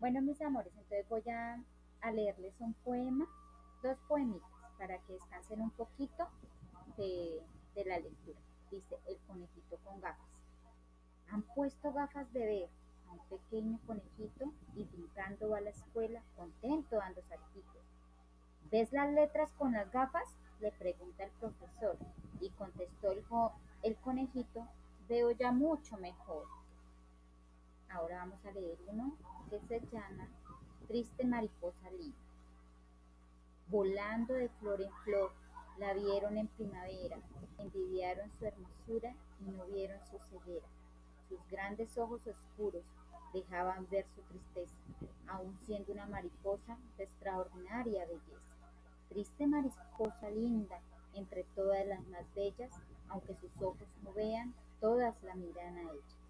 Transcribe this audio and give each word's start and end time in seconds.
Bueno, 0.00 0.22
mis 0.22 0.40
amores, 0.40 0.72
entonces 0.76 1.06
voy 1.08 1.22
a, 1.30 1.62
leerles 2.10 2.54
un 2.58 2.72
poema, 2.72 3.28
dos 3.82 3.98
poemitas, 4.08 4.50
para 4.78 4.98
que 4.98 5.12
descansen 5.12 5.60
un 5.60 5.70
poquito 5.70 6.26
de, 6.96 7.42
de 7.74 7.84
la 7.84 7.98
lectura. 7.98 8.40
Dice, 8.70 8.98
el 9.06 9.18
conejito 9.26 9.76
con 9.84 10.00
gafas. 10.00 10.26
Han 11.28 11.42
puesto 11.42 11.92
gafas 11.92 12.32
de 12.32 12.40
ver 12.40 12.68
a 13.08 13.12
un 13.12 13.20
pequeño 13.28 13.78
conejito 13.86 14.52
y 14.74 14.84
brincando 14.84 15.50
va 15.50 15.58
a 15.58 15.60
la 15.60 15.70
escuela 15.70 16.22
contento 16.34 16.96
dando 16.96 17.20
saltitos. 17.28 17.82
¿Ves 18.70 18.92
las 18.92 19.12
letras 19.12 19.52
con 19.52 19.72
las 19.72 19.92
gafas? 19.92 20.34
le 20.60 20.72
pregunta 20.72 21.24
el 21.24 21.30
profesor 21.32 21.96
y 22.40 22.50
contestó 22.50 23.12
el, 23.12 23.24
el 23.82 23.96
conejito, 23.96 24.66
veo 25.08 25.30
ya 25.30 25.52
mucho 25.52 25.96
mejor. 25.96 26.46
Ahora 27.90 28.18
vamos 28.18 28.38
a 28.46 28.52
leer 28.52 28.78
uno 28.86 29.16
que 29.50 29.58
se 29.66 29.80
llama 29.90 30.28
Triste 30.86 31.24
mariposa 31.24 31.90
linda. 31.90 32.16
Volando 33.66 34.34
de 34.34 34.48
flor 34.60 34.80
en 34.80 34.92
flor, 35.04 35.32
la 35.76 35.92
vieron 35.94 36.38
en 36.38 36.46
primavera, 36.46 37.18
envidiaron 37.58 38.30
su 38.38 38.46
hermosura 38.46 39.12
y 39.40 39.50
no 39.50 39.64
vieron 39.66 39.98
su 40.06 40.18
ceguera. 40.30 40.66
Sus 41.28 41.38
grandes 41.50 41.98
ojos 41.98 42.20
oscuros 42.26 42.84
dejaban 43.32 43.88
ver 43.90 44.06
su 44.14 44.22
tristeza, 44.22 44.76
aun 45.26 45.58
siendo 45.66 45.92
una 45.92 46.06
mariposa 46.06 46.78
de 46.96 47.04
extraordinaria 47.04 48.06
belleza. 48.06 48.56
Triste 49.08 49.48
mariposa 49.48 50.30
linda, 50.30 50.80
entre 51.14 51.42
todas 51.56 51.84
las 51.86 52.06
más 52.06 52.24
bellas, 52.36 52.70
aunque 53.08 53.34
sus 53.34 53.50
ojos 53.60 53.88
no 54.04 54.12
vean, 54.12 54.54
todas 54.80 55.20
la 55.24 55.34
miran 55.34 55.76
a 55.76 55.82
ella. 55.82 56.20